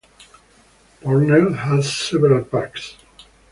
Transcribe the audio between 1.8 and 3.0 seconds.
several parks.